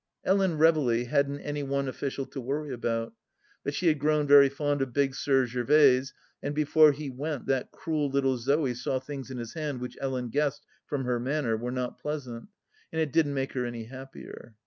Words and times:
Ellen 0.23 0.57
Reveley 0.57 1.05
hadn't 1.05 1.41
any 1.41 1.61
one 1.61 1.87
official 1.87 2.25
to 2.25 2.41
worry 2.41 2.73
about, 2.73 3.13
but 3.63 3.75
she 3.75 3.85
had 3.85 3.99
grown 3.99 4.25
very 4.25 4.49
fond 4.49 4.81
of 4.81 4.93
Big 4.93 5.13
Sir 5.13 5.45
Gervaise, 5.45 6.11
and 6.41 6.55
before 6.55 6.91
he 6.91 7.11
went 7.11 7.45
that 7.45 7.69
cruel 7.69 8.09
little 8.09 8.39
Zoe 8.39 8.73
saw 8.73 8.97
things 8.99 9.29
in 9.29 9.37
his 9.37 9.53
hand 9.53 9.79
which 9.79 9.99
Ellen 10.01 10.29
guessed, 10.29 10.65
from 10.87 11.05
her 11.05 11.19
manner, 11.19 11.55
were 11.55 11.69
not 11.69 11.99
pleasant, 11.99 12.47
and 12.91 12.99
it 12.99 13.13
didn't 13.13 13.35
make 13.35 13.53
her 13.53 13.63
any 13.63 13.83
happier. 13.83 14.55